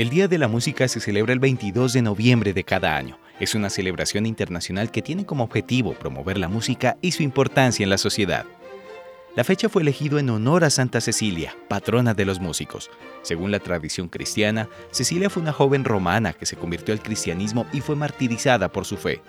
[0.00, 3.18] El Día de la Música se celebra el 22 de noviembre de cada año.
[3.38, 7.90] Es una celebración internacional que tiene como objetivo promover la música y su importancia en
[7.90, 8.46] la sociedad.
[9.36, 12.90] La fecha fue elegido en honor a Santa Cecilia, patrona de los músicos.
[13.20, 17.82] Según la tradición cristiana, Cecilia fue una joven romana que se convirtió al cristianismo y
[17.82, 19.20] fue martirizada por su fe.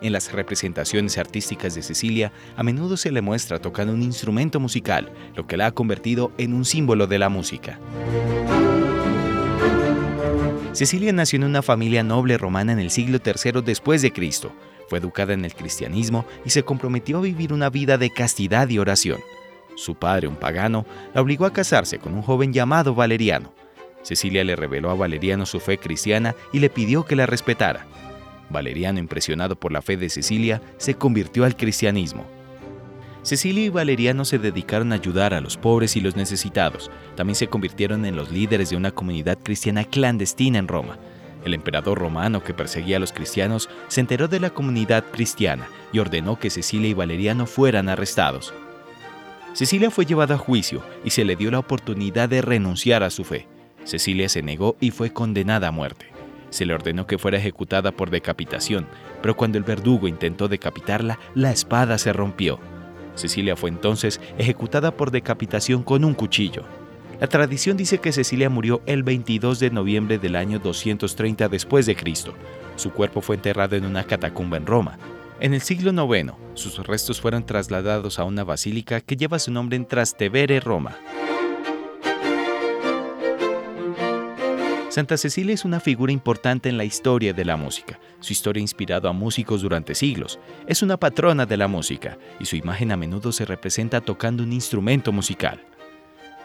[0.00, 5.12] En las representaciones artísticas de Cecilia, a menudo se le muestra tocando un instrumento musical,
[5.36, 7.78] lo que la ha convertido en un símbolo de la música.
[10.74, 14.52] Cecilia nació en una familia noble romana en el siglo III después de Cristo.
[14.88, 18.80] Fue educada en el cristianismo y se comprometió a vivir una vida de castidad y
[18.80, 19.20] oración.
[19.76, 20.84] Su padre, un pagano,
[21.14, 23.54] la obligó a casarse con un joven llamado Valeriano.
[24.02, 27.86] Cecilia le reveló a Valeriano su fe cristiana y le pidió que la respetara.
[28.50, 32.26] Valeriano, impresionado por la fe de Cecilia, se convirtió al cristianismo.
[33.24, 36.90] Cecilia y Valeriano se dedicaron a ayudar a los pobres y los necesitados.
[37.16, 40.98] También se convirtieron en los líderes de una comunidad cristiana clandestina en Roma.
[41.42, 46.00] El emperador romano que perseguía a los cristianos se enteró de la comunidad cristiana y
[46.00, 48.52] ordenó que Cecilia y Valeriano fueran arrestados.
[49.54, 53.24] Cecilia fue llevada a juicio y se le dio la oportunidad de renunciar a su
[53.24, 53.48] fe.
[53.84, 56.08] Cecilia se negó y fue condenada a muerte.
[56.50, 58.86] Se le ordenó que fuera ejecutada por decapitación,
[59.22, 62.60] pero cuando el verdugo intentó decapitarla, la espada se rompió.
[63.14, 66.64] Cecilia fue entonces ejecutada por decapitación con un cuchillo.
[67.20, 71.96] La tradición dice que Cecilia murió el 22 de noviembre del año 230 después de
[71.96, 72.34] Cristo.
[72.76, 74.98] Su cuerpo fue enterrado en una catacumba en Roma,
[75.40, 79.76] en el siglo IX, sus restos fueron trasladados a una basílica que lleva su nombre
[79.76, 80.96] en Trastevere, Roma.
[84.94, 87.98] Santa Cecilia es una figura importante en la historia de la música.
[88.20, 90.38] Su historia ha inspirado a músicos durante siglos.
[90.68, 94.52] Es una patrona de la música y su imagen a menudo se representa tocando un
[94.52, 95.60] instrumento musical.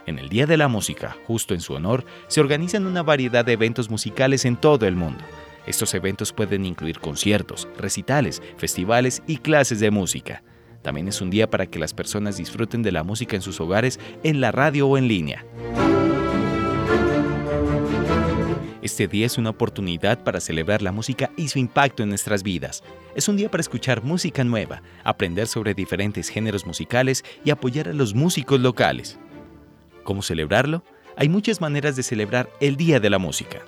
[0.08, 3.54] En el Día de la Música, justo en su honor, se organizan una variedad de
[3.54, 5.24] eventos musicales en todo el mundo.
[5.68, 10.42] Estos eventos pueden incluir conciertos, recitales, festivales y clases de música.
[10.82, 14.00] También es un día para que las personas disfruten de la música en sus hogares,
[14.24, 15.46] en la radio o en línea.
[18.90, 22.84] Este día es una oportunidad para celebrar la música y su impacto en nuestras vidas.
[23.16, 27.94] Es un día para escuchar música nueva, aprender sobre diferentes géneros musicales y apoyar a
[27.94, 29.20] los músicos locales.
[30.04, 30.84] ¿Cómo celebrarlo?
[31.16, 33.60] Hay muchas maneras de celebrar el Día de la Música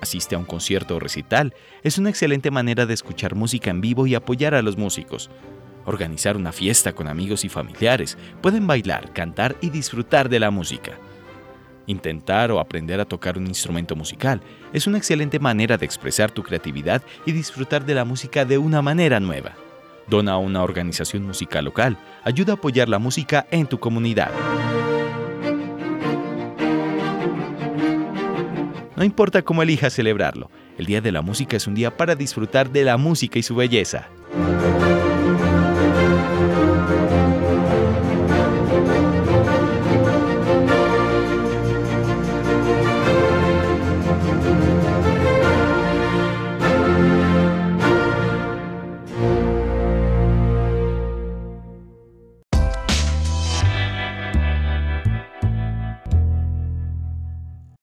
[0.00, 1.54] asiste a un concierto o recital,
[1.84, 5.30] es una excelente manera de escuchar música en vivo y apoyar a los músicos.
[5.84, 10.98] Organizar una fiesta con amigos y familiares, pueden bailar, cantar y disfrutar de la música.
[11.86, 14.40] Intentar o aprender a tocar un instrumento musical
[14.72, 18.82] es una excelente manera de expresar tu creatividad y disfrutar de la música de una
[18.82, 19.52] manera nueva.
[20.06, 24.30] Dona a una organización musical local, ayuda a apoyar la música en tu comunidad.
[28.94, 32.70] No importa cómo elijas celebrarlo, el Día de la Música es un día para disfrutar
[32.70, 34.08] de la música y su belleza.